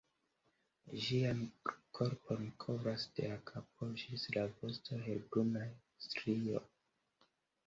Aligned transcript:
Ĝian 1.01 1.43
korpon 1.99 2.47
kovras 2.63 3.05
de 3.19 3.29
la 3.33 3.37
kapo 3.51 3.91
ĝis 4.05 4.25
la 4.39 4.47
vosto 4.57 4.99
helbrunaj 5.11 5.69
strioj. 6.09 6.65